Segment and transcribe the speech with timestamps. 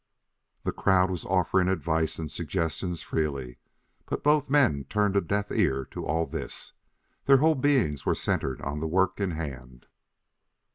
[0.63, 3.59] The crowd was offering advice and suggestions freely,
[4.07, 6.73] but both men turned a deaf ear to all of this.
[7.25, 9.85] Their whole beings were centered on the work in hand.